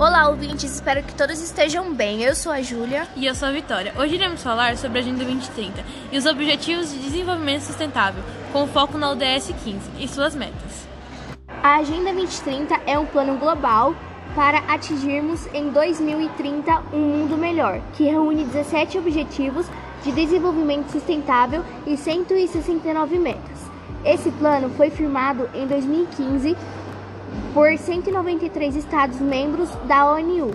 [0.00, 2.22] Olá, ouvintes, espero que todos estejam bem.
[2.22, 3.06] Eu sou a Júlia.
[3.14, 3.92] E eu sou a Vitória.
[3.98, 8.96] Hoje iremos falar sobre a Agenda 2030 e os Objetivos de Desenvolvimento Sustentável, com foco
[8.96, 10.88] na ODS 15 e suas metas.
[11.62, 13.94] A Agenda 2030 é um plano global
[14.34, 19.66] para atingirmos em 2030 um mundo melhor, que reúne 17 objetivos
[20.02, 23.60] de desenvolvimento sustentável e 169 metas.
[24.02, 26.56] Esse plano foi firmado em 2015
[27.52, 30.52] por 193 Estados-membros da ONU,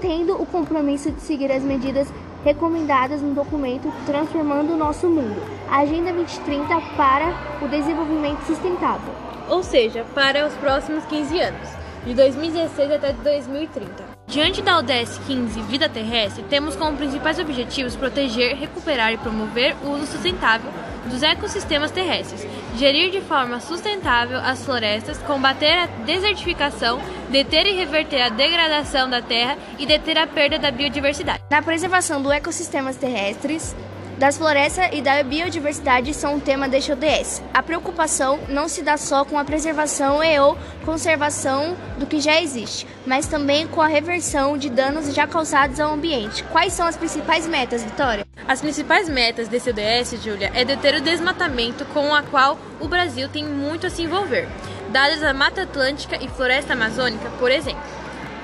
[0.00, 2.08] tendo o compromisso de seguir as medidas
[2.44, 9.14] recomendadas no documento Transformando o Nosso Mundo, Agenda 2030 para o Desenvolvimento Sustentável.
[9.48, 11.68] Ou seja, para os próximos 15 anos,
[12.04, 14.14] de 2016 até 2030.
[14.26, 19.90] Diante da ODS 15 Vida Terrestre, temos como principais objetivos proteger, recuperar e promover o
[19.90, 20.70] uso sustentável
[21.06, 28.22] dos ecossistemas terrestres, gerir de forma sustentável as florestas, combater a desertificação, deter e reverter
[28.22, 31.42] a degradação da terra e deter a perda da biodiversidade.
[31.50, 33.74] Na preservação dos ecossistemas terrestres,
[34.18, 37.42] das florestas e da biodiversidade são um tema deste ODS.
[37.52, 42.40] A preocupação não se dá só com a preservação e ou conservação do que já
[42.40, 46.44] existe, mas também com a reversão de danos já causados ao ambiente.
[46.44, 48.26] Quais são as principais metas, Vitória?
[48.46, 53.28] As principais metas desse ODS, Júlia, é deter o desmatamento com a qual o Brasil
[53.28, 54.46] tem muito a se envolver,
[54.90, 57.82] dadas a Mata Atlântica e Floresta Amazônica, por exemplo.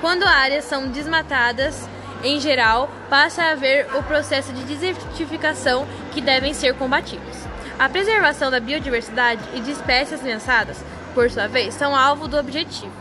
[0.01, 1.87] Quando áreas são desmatadas,
[2.23, 7.37] em geral, passa a haver o processo de desertificação que devem ser combatidos.
[7.79, 10.83] A preservação da biodiversidade e de espécies ameaçadas,
[11.13, 12.93] por sua vez, são alvo do objetivo.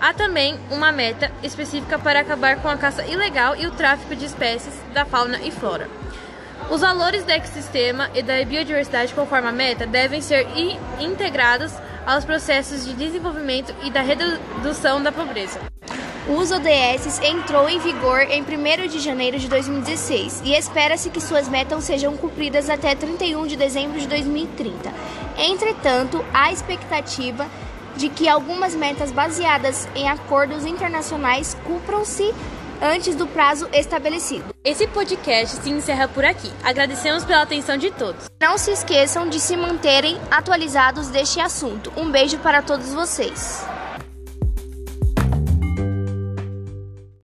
[0.00, 4.26] Há também uma meta específica para acabar com a caça ilegal e o tráfico de
[4.26, 5.88] espécies da fauna e flora.
[6.70, 10.46] Os valores do ecossistema e da biodiversidade, conforme a meta, devem ser
[11.00, 11.72] integrados
[12.06, 15.60] aos processos de desenvolvimento e da redução da pobreza.
[16.28, 21.22] O uso ODS entrou em vigor em 1 de janeiro de 2016 e espera-se que
[21.22, 24.92] suas metas sejam cumpridas até 31 de dezembro de 2030.
[25.38, 27.46] Entretanto, há expectativa
[27.96, 32.34] de que algumas metas baseadas em acordos internacionais cumpram-se
[32.82, 34.54] antes do prazo estabelecido.
[34.62, 36.52] Esse podcast se encerra por aqui.
[36.62, 38.26] Agradecemos pela atenção de todos.
[38.38, 41.90] Não se esqueçam de se manterem atualizados deste assunto.
[41.96, 43.66] Um beijo para todos vocês.